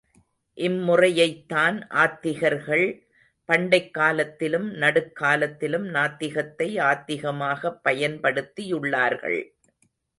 இம்முறையைத்தான் 0.55 1.87
ஆத்திகர்கள் 1.89 3.07
பண்டைக் 3.45 3.93
காலத்திலும், 3.93 4.71
நடுக் 4.71 5.15
காலத்திலும் 5.15 5.85
நாத்திகத்தை 5.85 6.79
ஆத்திகமாக்கப் 6.81 7.79
பயன்படுத்தியுள்ளார்கள். 7.89 9.51